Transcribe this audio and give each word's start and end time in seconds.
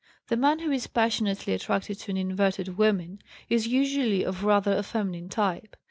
The 0.29 0.35
man 0.35 0.57
who 0.57 0.71
is 0.71 0.87
passionately 0.87 1.53
attracted 1.53 1.99
to 1.99 2.09
an 2.09 2.17
inverted 2.17 2.75
woman 2.75 3.21
is 3.51 3.67
usually 3.67 4.23
of 4.23 4.43
rather 4.43 4.73
a 4.75 4.81
feminine 4.81 5.29
type. 5.29 5.77